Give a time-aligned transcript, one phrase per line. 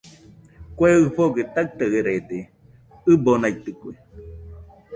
[0.77, 2.39] Kue ifɨgɨ taɨtarede,
[3.11, 3.93] ɨbonaitɨkue